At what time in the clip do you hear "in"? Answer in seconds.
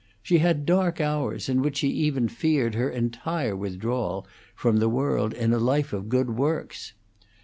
1.47-1.61, 5.35-5.53